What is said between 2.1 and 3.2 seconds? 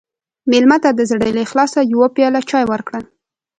پیاله چای ورکړه.